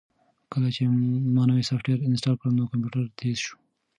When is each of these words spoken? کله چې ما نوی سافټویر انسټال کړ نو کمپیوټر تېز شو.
کله 0.51 0.69
چې 0.75 0.81
ما 1.35 1.43
نوی 1.49 1.63
سافټویر 1.69 1.99
انسټال 2.07 2.35
کړ 2.41 2.49
نو 2.57 2.69
کمپیوټر 2.71 3.03
تېز 3.19 3.37
شو. 3.45 3.55